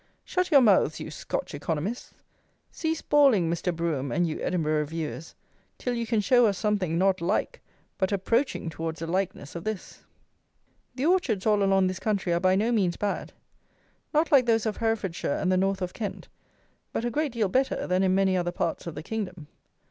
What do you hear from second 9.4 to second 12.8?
of this! The orchards all along this country are by no